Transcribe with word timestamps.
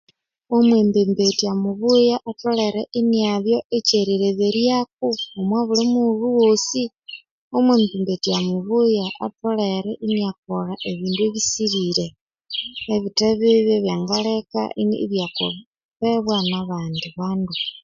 Omwembembetya 0.55 1.51
mubuya 1.63 2.15
atholhere 2.29 2.81
inabya 2.99 3.59
kyelireberyako 3.87 5.07
omwabulhi 5.39 5.85
mughulhu 5.93 6.27
ghosi 6.41 6.83
omwembembetya 7.55 8.37
mubuya 8.47 9.05
atholhere 9.25 9.91
inakolha 10.07 10.75
ebindu 10.89 11.21
ebisihire 11.27 12.07
ebithe 12.93 13.27
bibi 13.39 13.71
ebyangalheka 13.77 14.61
ebyakolhebwa 15.03 16.37
nabandi 16.49 17.07
bandu 17.17 17.53